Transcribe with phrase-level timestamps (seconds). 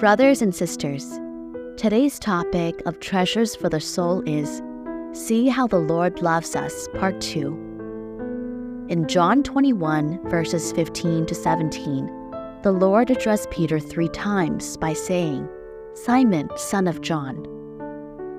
[0.00, 1.20] Brothers and sisters,
[1.76, 4.60] today's topic of Treasures for the Soul is
[5.12, 8.86] See How the Lord Loves Us, Part 2.
[8.88, 12.06] In John 21, verses 15 to 17,
[12.64, 15.48] the Lord addressed Peter three times by saying,
[15.94, 17.46] Simon, son of John.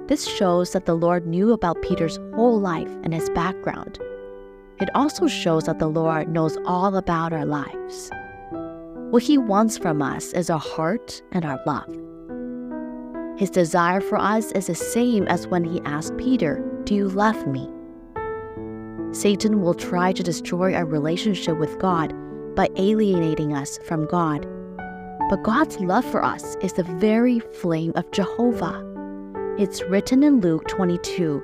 [0.08, 4.00] This shows that the Lord knew about Peter's whole life and his background.
[4.80, 8.12] It also shows that the Lord knows all about our lives.
[9.10, 11.90] What he wants from us is our heart and our love.
[13.40, 17.48] His desire for us is the same as when he asked Peter, Do you love
[17.48, 17.68] me?
[19.14, 22.14] Satan will try to destroy our relationship with God
[22.56, 24.46] by alienating us from God.
[25.30, 28.84] But God's love for us is the very flame of Jehovah.
[29.58, 31.42] It's written in Luke 22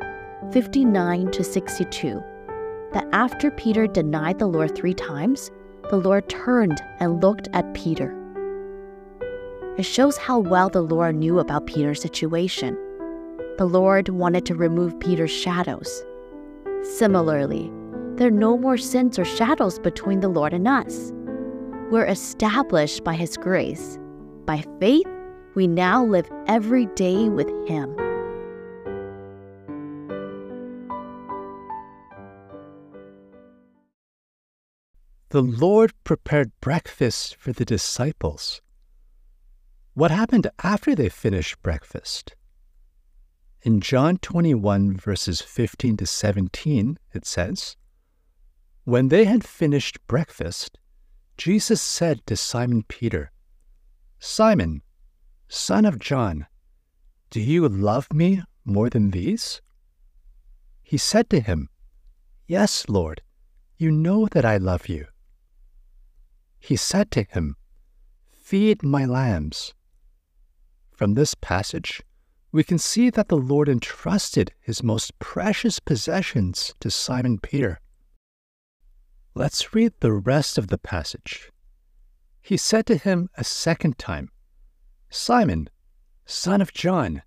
[0.52, 2.23] 59 to 62
[2.93, 5.52] that after Peter denied the Lord three times,
[5.89, 8.16] the Lord turned and looked at Peter.
[9.77, 12.77] It shows how well the Lord knew about Peter's situation.
[13.58, 16.03] The Lord wanted to remove Peter's shadows.
[16.83, 17.71] Similarly,
[18.16, 21.11] there are no more sins or shadows between the Lord and us.
[21.89, 23.97] We're established by His grace.
[24.45, 25.08] By faith,
[25.55, 27.95] we now live every day with Him.
[35.34, 38.62] The Lord prepared breakfast for the disciples.
[39.95, 42.36] What happened after they finished breakfast?
[43.64, 47.76] In John 21, verses 15 to 17, it says,
[48.84, 50.78] When they had finished breakfast,
[51.36, 53.31] Jesus said to Simon Peter,
[54.20, 54.84] Simon,
[55.48, 56.45] son of John,
[57.31, 59.64] do you love me more than these?
[60.84, 61.70] He said to him,
[62.45, 63.23] Yes, Lord,
[63.80, 65.08] you know that I love you.
[66.64, 67.58] He said to him,
[68.31, 69.73] Feed my lambs.
[70.92, 72.02] From this passage,
[72.54, 77.82] we can see that the Lord entrusted his most precious possessions to Simon Peter.
[79.36, 81.52] Let's read the rest of the passage.
[82.42, 84.32] He said to him a second time,
[85.10, 85.70] Simon,
[86.26, 87.23] son of John,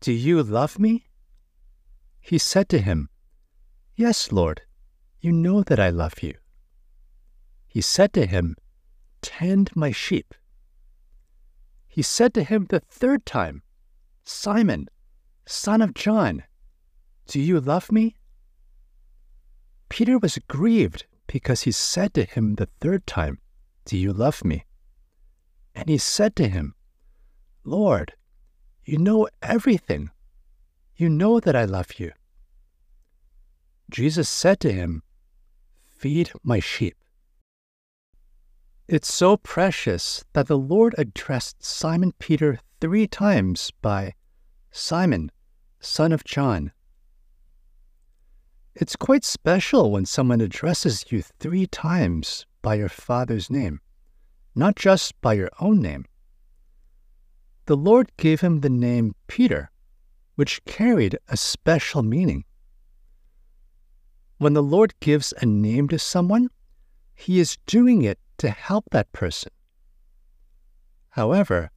[0.00, 1.06] do you love me?
[2.20, 3.08] He said to him,
[3.96, 4.60] Yes, Lord,
[5.18, 6.34] you know that I love you.
[7.70, 8.56] He said to him,
[9.22, 10.34] Tend my sheep.
[11.86, 13.62] He said to him the third time,
[14.24, 14.88] Simon,
[15.46, 16.42] son of John,
[17.28, 18.16] do you love me?
[19.88, 23.38] Peter was grieved because he said to him the third time,
[23.84, 24.64] Do you love me?
[25.72, 26.74] And he said to him,
[27.62, 28.14] Lord,
[28.84, 30.10] you know everything.
[30.96, 32.10] You know that I love you.
[33.88, 35.04] Jesus said to him,
[35.98, 36.96] Feed my sheep.
[38.92, 44.14] It's so precious that the Lord addressed Simon Peter three times by
[44.72, 45.30] Simon,
[45.78, 46.72] son of John.
[48.74, 53.78] It's quite special when someone addresses you three times by your Father's name,
[54.56, 56.04] not just by your own name.
[57.66, 59.70] The Lord gave him the name Peter,
[60.34, 62.44] which carried a special meaning.
[64.38, 66.48] When the Lord gives a name to someone,
[67.14, 69.52] he is doing it to help that person.
[71.10, 71.70] However,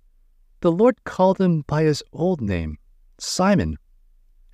[0.62, 2.78] the Lord called him by his old name,
[3.20, 3.78] Simon,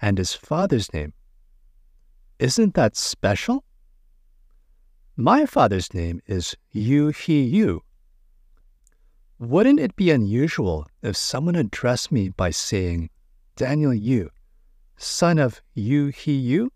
[0.01, 1.13] and his father's name.
[2.39, 3.63] Isn't that special?
[5.15, 7.83] My father's name is Yu He Yu.
[9.37, 13.11] Wouldn't it be unusual if someone addressed me by saying,
[13.55, 14.31] Daniel Yu,
[14.97, 16.71] son of Yu He Yu?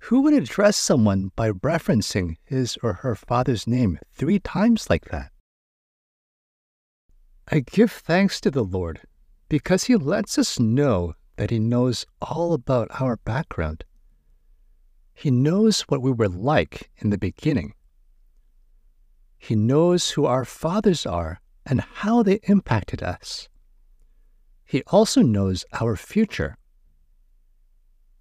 [0.00, 5.32] Who would address someone by referencing his or her father's name three times like that?
[7.50, 9.00] I give thanks to the Lord
[9.48, 13.84] because He lets us know that He knows all about our background.
[15.14, 17.74] He knows what we were like in the beginning.
[19.38, 23.48] He knows who our fathers are and how they impacted us.
[24.64, 26.56] He also knows our future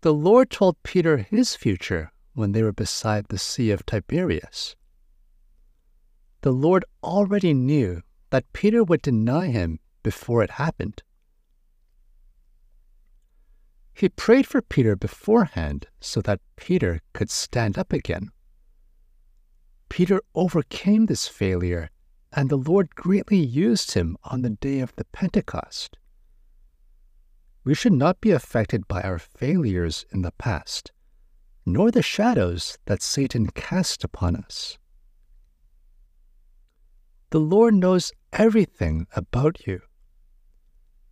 [0.01, 4.75] the Lord told Peter his future when they were beside the Sea of Tiberias.
[6.41, 11.01] The Lord already knew that Peter would deny him before it happened.
[13.93, 18.29] He prayed for Peter beforehand so that Peter could stand up again.
[19.89, 21.89] Peter overcame this failure,
[22.31, 25.97] and the Lord greatly used him on the day of the Pentecost.
[27.67, 30.93] We should not be affected by our failures in the past.
[31.67, 34.77] nor the shadows that Satan casts upon us.
[37.31, 39.81] The Lord knows everything about you.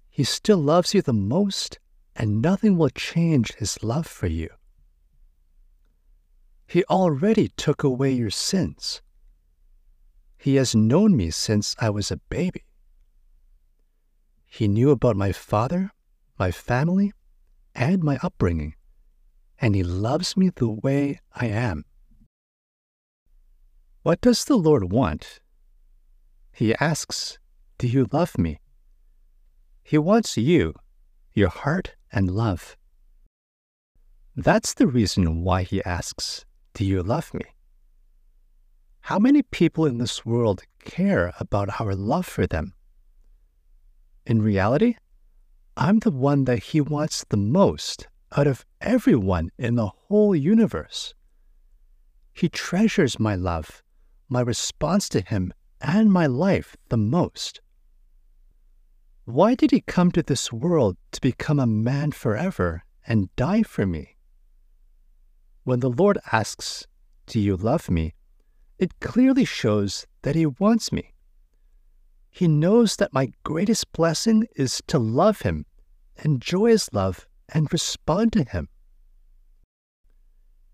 [0.09, 1.77] He still loves you the most,
[2.15, 4.47] and nothing will change his love for you.
[6.67, 9.01] He already took away your sins.
[10.37, 12.63] He has known me since I was a baby.
[14.45, 15.91] He knew about my father,
[16.37, 17.13] my family,
[17.73, 18.75] and my upbringing,
[19.59, 21.85] and He loves me the way I am.
[24.03, 25.39] What does the Lord want?
[26.51, 27.37] He asks,
[27.77, 28.59] Do you love me?
[29.83, 30.73] He wants you,
[31.33, 32.77] your heart and love.
[34.35, 37.45] That's the reason why He asks, Do you love me?
[39.01, 42.73] How many people in this world care about our love for them?
[44.25, 44.95] In reality,
[45.77, 51.13] I'm the one that he wants the most out of everyone in the whole universe.
[52.33, 53.83] He treasures my love,
[54.29, 57.61] my response to him, and my life the most.
[59.25, 63.85] Why did he come to this world to become a man forever and die for
[63.85, 64.17] me?
[65.63, 66.87] When the Lord asks,
[67.25, 68.13] Do you love me?
[68.77, 71.14] it clearly shows that he wants me.
[72.35, 75.65] He knows that my greatest blessing is to love Him,
[76.17, 78.67] enjoy His love, and respond to Him.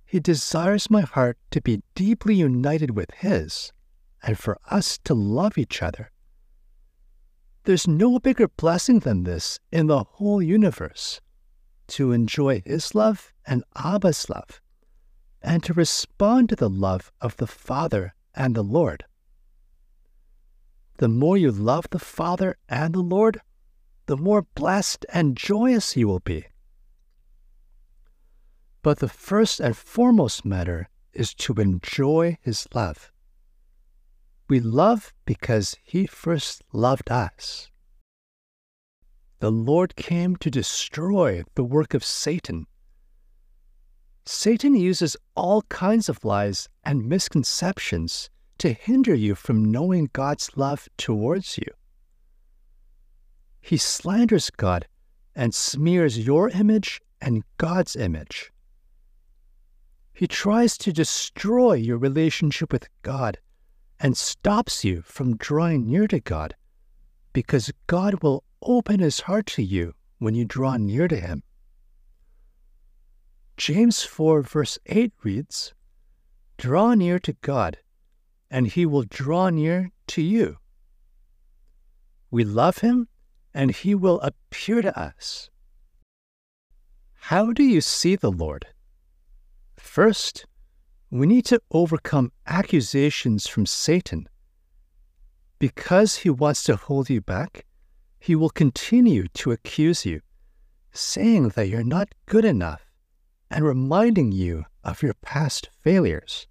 [0.04, 3.72] He desires my heart to be deeply united with His
[4.24, 6.10] and for us to love each other.
[7.66, 11.22] There's no bigger blessing than this in the whole universe
[11.90, 14.60] to enjoy His love and Abba's love,
[15.44, 19.06] and to respond to the love of the Father and the Lord
[21.02, 23.42] the more you love the Father and the Lord,
[24.06, 26.46] the more blessed and joyous you will be.
[28.84, 33.12] But the first and foremost matter is to enjoy His love.
[34.48, 37.72] We love because He first loved us.
[39.40, 42.68] The Lord came to destroy the work of Satan.
[44.24, 48.30] Satan uses all kinds of lies and misconceptions
[48.62, 51.66] to hinder you from knowing God's love towards you.
[53.60, 54.88] He slanders God
[55.36, 58.52] and smears your image and God's image.
[60.14, 63.40] He tries to destroy your relationship with God
[64.00, 66.54] and stops you from drawing near to God
[67.34, 71.42] because God will open his heart to you when you draw near to him.
[73.58, 75.74] James 4, verse 8 reads
[76.60, 77.80] Draw near to God,
[78.52, 80.58] and he will draw near to you.
[82.30, 83.08] We love him,
[83.54, 85.50] and he will appear to us.
[87.14, 88.68] How do you see the Lord?
[89.78, 90.46] First,
[91.10, 94.28] we need to overcome accusations from Satan.
[95.58, 97.66] Because he wants to hold you back,
[98.20, 100.22] he will continue to accuse you,
[100.92, 102.86] saying that you're not good enough
[103.50, 106.48] and reminding you of your past failures.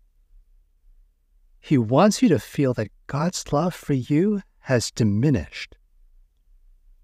[1.60, 5.76] He wants you to feel that God's love for you has diminished.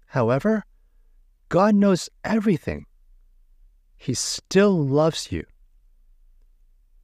[0.07, 0.63] However,
[1.49, 2.85] God knows everything.
[3.95, 5.45] He still loves you.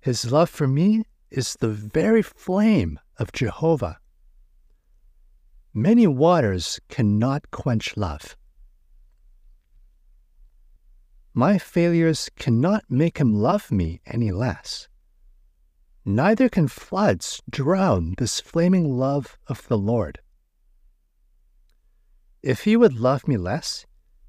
[0.02, 4.00] His love for me is the very flame of Jehovah.
[5.74, 8.36] Many waters cannot quench love.
[11.34, 14.88] My failures cannot make him love me any less
[16.06, 20.20] neither can floods drown this flaming love of the Lord.
[22.42, 23.86] If he would love me less,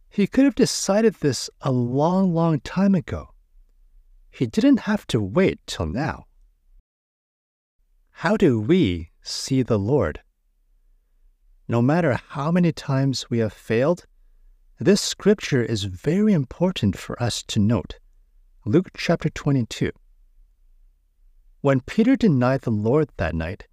[0.09, 3.31] he could have decided this a long, long time ago.
[4.31, 6.27] He didn't have to wait till now.
[8.19, 10.21] How do we see the Lord?
[11.67, 14.07] No matter how many times we have failed,
[14.79, 17.99] this scripture is very important for us to note.
[18.65, 19.91] Luke chapter 22.
[21.65, 23.69] When Peter denied the Lord that night,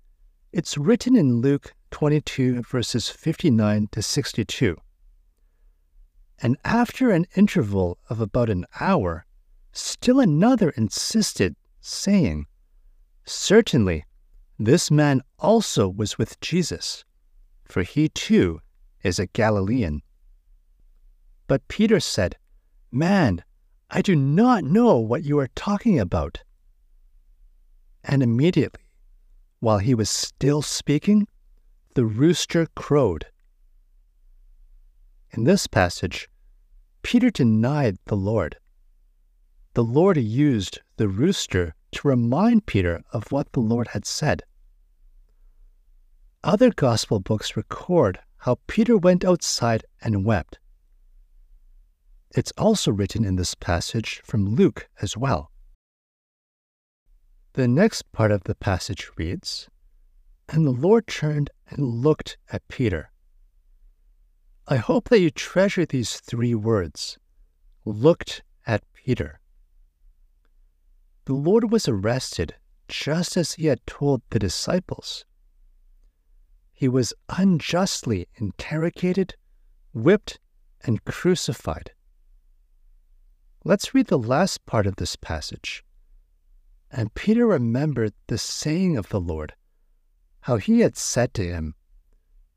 [0.53, 4.77] it's written in Luke 22, verses 59 to 62.
[6.41, 9.25] And after an interval of about an hour,
[9.73, 12.45] still another insisted, saying,
[13.25, 14.05] Certainly,
[14.57, 17.03] this man also was with Jesus,
[17.65, 18.61] for he too
[19.03, 20.01] is a Galilean.
[21.45, 22.37] But Peter said,
[22.89, 23.43] Man,
[23.89, 26.41] I do not know what you are talking about.
[28.03, 28.83] And immediately,
[29.59, 31.27] while he was still speaking,
[31.93, 33.27] the rooster crowed.
[35.31, 36.29] In this passage,
[37.03, 38.57] Peter denied the Lord.
[39.73, 44.43] the Lord used the rooster to remind Peter of what the Lord had said.
[46.43, 50.59] Other gospel books record how Peter went outside and wept.
[52.31, 55.50] It's also written in this passage from Luke as well.
[57.53, 59.69] The next part of the passage reads
[60.47, 63.11] And the Lord turned and looked at Peter.
[64.69, 67.17] I hope that you treasure these three words
[67.83, 69.41] looked at Peter.
[71.25, 72.55] The Lord was arrested
[72.87, 75.25] just as he had told the disciples.
[76.71, 79.35] He was unjustly interrogated,
[79.93, 80.39] whipped,
[80.83, 81.91] and crucified.
[83.65, 85.83] Let's read the last part of this passage.
[86.91, 89.53] And Peter remembered the saying of the Lord,
[90.41, 91.75] how he had said to him,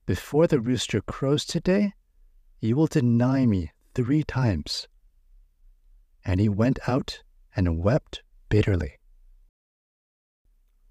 [0.07, 1.93] Before the rooster crows today,
[2.59, 4.89] you will deny me three times.
[6.25, 7.23] And he went out
[7.55, 8.99] and wept bitterly.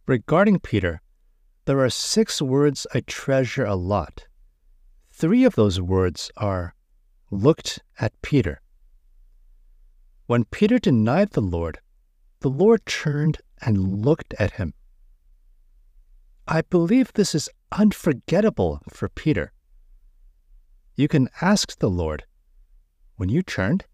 [0.05, 1.01] Regarding Peter,
[1.65, 4.27] there are six words I treasure a lot.
[5.12, 6.75] Three of those words are
[7.29, 8.62] looked at Peter.
[10.27, 11.79] When Peter denied the Lord,
[12.43, 14.73] the Lord turned and looked at him.
[16.45, 19.53] I believe this is unforgettable for Peter.
[20.97, 22.25] You can ask the Lord,
[23.15, 23.85] when you turned,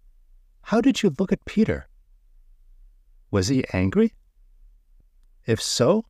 [0.63, 1.89] how did you look at Peter?
[3.29, 4.15] Was he angry?
[5.45, 6.05] If so,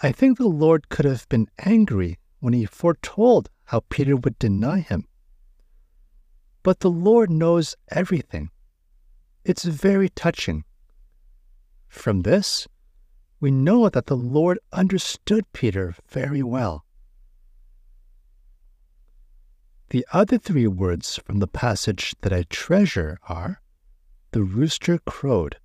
[0.00, 4.80] I think the Lord could have been angry when he foretold how Peter would deny
[4.80, 5.06] him.
[6.62, 8.48] But the Lord knows everything.
[9.44, 10.64] It's very touching.
[11.88, 12.68] From this,
[13.40, 16.84] we know that the Lord understood Peter very well.
[19.90, 23.60] The other three words from the passage that I treasure are
[24.32, 25.56] the rooster crowed.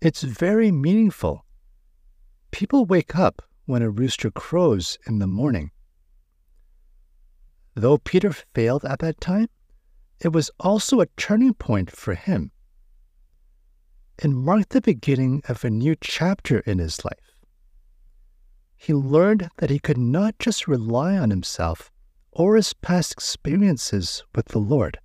[0.00, 1.44] It's very meaningful.
[2.52, 5.72] People wake up when a rooster crows in the morning.
[7.74, 9.48] Though Peter failed at that time,
[10.20, 12.52] it was also a turning point for him.
[14.20, 17.36] It marked the beginning of a new chapter in his life.
[18.76, 21.92] He learned that he could not just rely on himself
[22.32, 24.98] or his past experiences with the Lord.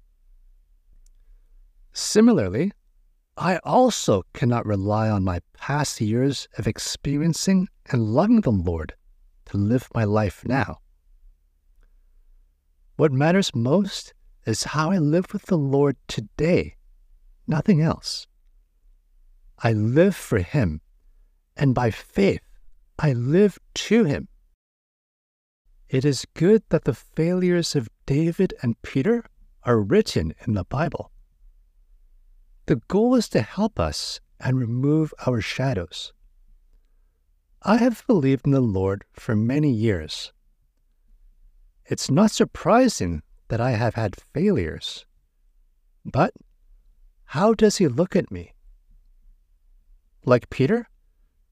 [1.92, 2.72] Similarly,
[3.38, 8.96] I also cannot rely on my past years of experiencing and loving the Lord
[9.46, 10.80] to live my life now.
[12.96, 14.14] What matters most
[14.48, 16.78] is how I live with the Lord today,
[17.48, 18.26] nothing else.
[19.66, 20.82] I live for Him,
[21.56, 22.42] and by faith,
[23.00, 24.28] I live to Him.
[25.88, 29.24] It is good that the failures of David and Peter
[29.64, 31.12] are written in the Bible.
[32.66, 36.12] The goal is to help us and remove our shadows.
[37.62, 40.34] I have believed in the Lord for many years.
[41.86, 45.06] It's not surprising that I have had failures.
[46.04, 46.34] But
[47.26, 48.54] how does He look at me?
[50.26, 50.88] Like Peter,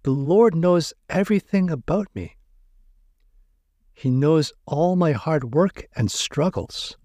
[0.04, 2.38] the Lord knows everything about me.
[3.94, 6.98] He knows all my hard work and struggles.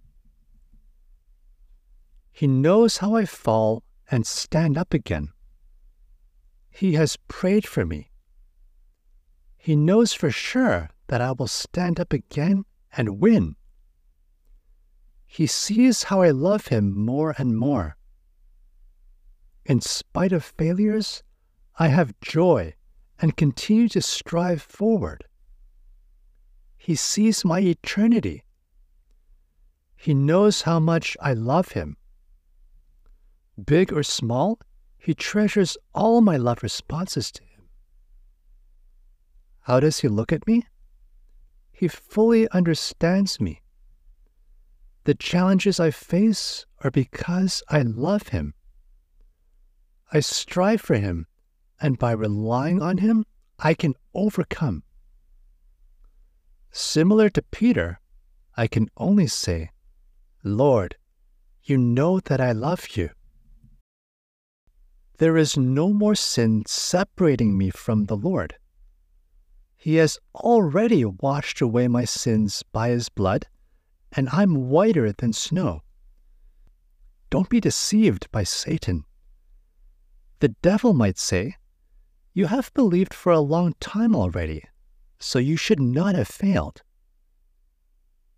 [2.33, 5.31] He knows how I fall and stand up again.
[6.71, 8.11] He has prayed for me.
[9.57, 12.65] He knows for sure that I will stand up again
[12.97, 13.57] and win.
[15.27, 17.97] He sees how I love him more and more.
[19.65, 21.23] In spite of failures,
[21.79, 22.75] I have joy
[23.21, 25.25] and continue to strive forward.
[26.77, 28.45] He sees my eternity.
[29.97, 31.97] He knows how much I love him.
[33.63, 34.59] Big or small,
[34.99, 37.69] he treasures all my love responses to him.
[39.61, 40.67] How does he look at me?
[41.73, 43.63] He fully understands me.
[45.05, 48.55] The challenges I face are because I love him.
[50.13, 51.27] I strive for him,
[51.81, 53.25] and by relying on him,
[53.59, 54.83] I can overcome.
[56.71, 58.01] Similar to Peter,
[58.57, 59.71] I can only say,
[60.43, 60.97] Lord,
[61.63, 63.11] you know that I love you.
[65.19, 68.57] There is no more sin separating me from the Lord.
[69.77, 73.47] He has already washed away my sins by his blood,
[74.13, 75.83] and I'm whiter than snow.
[77.31, 79.05] Don't be deceived by Satan.
[80.41, 81.57] The devil might say,
[82.37, 84.63] You have believed for a long time already,
[85.19, 86.83] so you should not have failed.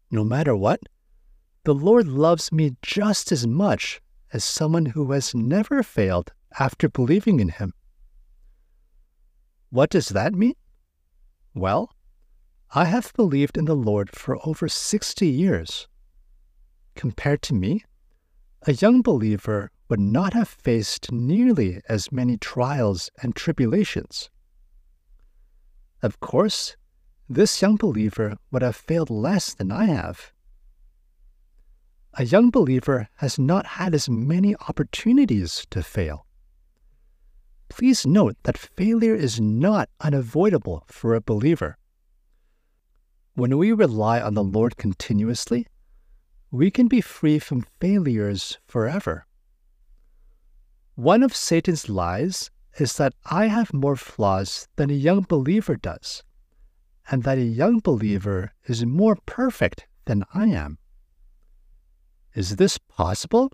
[0.08, 0.78] No matter what,
[1.64, 4.00] the Lord loves me just as much
[4.32, 7.74] as someone who has never failed after believing in Him.
[9.70, 10.54] What does that mean?
[11.52, 11.92] Well,
[12.72, 15.88] I have believed in the Lord for over 60 years.
[16.94, 17.82] Compared to me,
[18.62, 24.30] a young believer would not have faced nearly as many trials and tribulations.
[26.02, 26.76] Of course,
[27.28, 30.32] this young believer would have failed less than I have.
[32.14, 36.26] A young believer has not had as many opportunities to fail.
[37.68, 41.76] Please note that failure is not unavoidable for a believer.
[43.34, 45.66] When we rely on the Lord continuously,
[46.50, 49.26] we can be free from failures forever.
[50.98, 52.50] One of Satan's lies
[52.80, 56.24] is that I have more flaws than a young believer does,
[57.08, 60.78] and that a young believer is more perfect than I am.
[62.34, 63.52] Is this possible?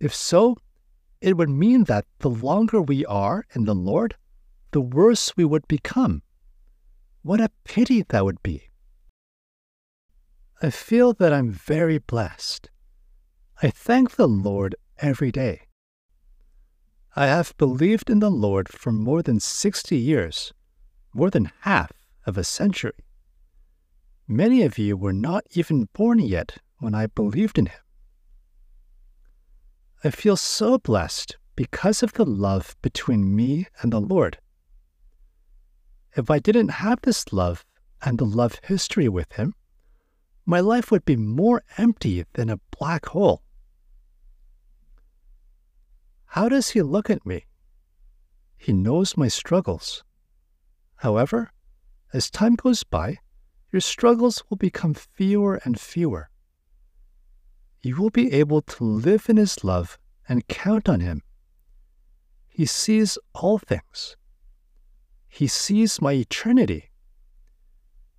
[0.00, 0.58] If so,
[1.22, 4.14] it would mean that the longer we are in the Lord,
[4.72, 6.20] the worse we would become.
[7.22, 8.68] What a pity that would be.
[10.60, 12.68] I feel that I'm very blessed.
[13.62, 15.67] I thank the Lord every day.
[17.16, 20.52] I have believed in the Lord for more than 60 years,
[21.12, 21.92] more than half
[22.26, 22.92] of a century.
[24.26, 27.80] Many of you were not even born yet when I believed in Him.
[30.04, 34.38] I feel so blessed because of the love between me and the Lord.
[36.16, 37.64] If I didn't have this love
[38.02, 39.54] and the love history with Him,
[40.46, 43.42] my life would be more empty than a black hole.
[46.28, 47.46] How does he look at me?
[48.56, 50.04] He knows my struggles.
[50.96, 51.50] However,
[52.12, 53.18] as time goes by,
[53.72, 56.30] your struggles will become fewer and fewer.
[57.82, 61.22] You will be able to live in His love and count on Him.
[62.48, 64.16] He sees all things.
[65.28, 66.90] He sees my eternity.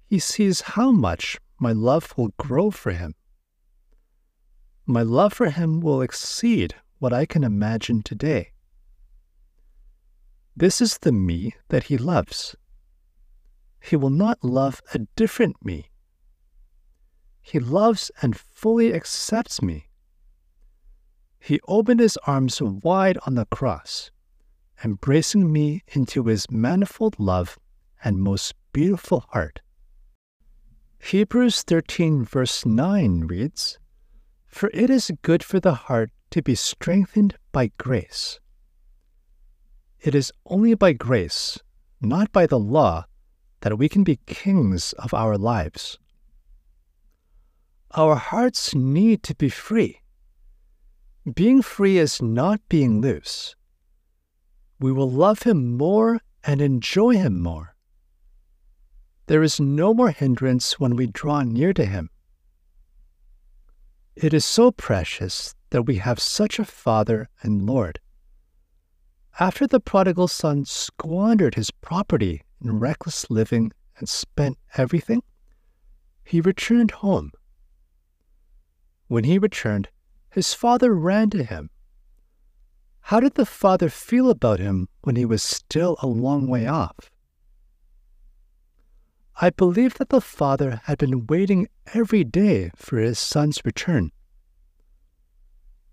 [0.07, 3.15] He sees how much my love will grow for him.
[4.85, 8.51] My love for him will exceed what I can imagine today.
[10.55, 12.55] This is the me that he loves.
[13.81, 15.89] He will not love a different me.
[17.41, 19.87] He loves and fully accepts me.
[21.39, 24.11] He opened his arms wide on the cross,
[24.83, 27.57] embracing me into his manifold love
[28.03, 29.61] and most beautiful heart.
[31.01, 33.79] Hebrews 13, verse 9 reads,
[34.47, 38.39] For it is good for the heart to be strengthened by grace.
[39.99, 41.59] It is only by grace,
[41.99, 43.05] not by the law,
[43.61, 45.97] that we can be kings of our lives.
[47.91, 50.01] Our hearts need to be free.
[51.33, 53.55] Being free is not being loose.
[54.79, 57.75] We will love Him more and enjoy Him more.
[59.25, 62.09] There is no more hindrance when we draw near to Him.
[64.15, 67.99] It is so precious that we have such a Father and Lord.
[69.39, 75.23] After the prodigal son squandered his property in reckless living and spent everything,
[76.23, 77.31] he returned home.
[79.07, 79.89] When he returned,
[80.29, 81.69] his father ran to him.
[83.01, 87.09] How did the father feel about him when he was still a long way off?
[89.41, 94.11] I believe that the father had been waiting every day for his son's return.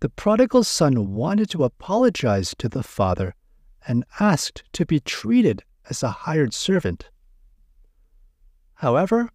[0.00, 3.34] The prodigal son wanted to apologize to the father
[3.86, 7.08] and asked to be treated as a hired servant.
[8.74, 9.30] However,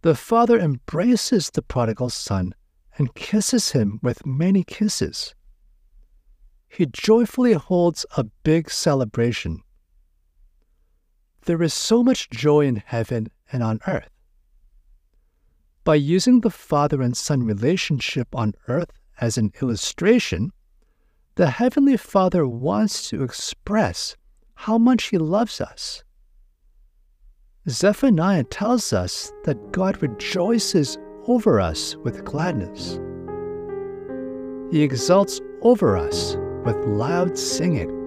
[0.00, 2.54] the father embraces the prodigal son
[2.98, 5.34] and kisses him with many kisses.
[6.68, 9.62] He joyfully holds a big celebration.
[11.42, 14.10] There is so much joy in heaven and on earth.
[15.84, 20.52] By using the father and son relationship on earth as an illustration,
[21.36, 24.16] the Heavenly Father wants to express
[24.54, 26.04] how much He loves us.
[27.68, 32.98] Zephaniah tells us that God rejoices over us with gladness.
[34.72, 38.01] He exults over us with loud singing.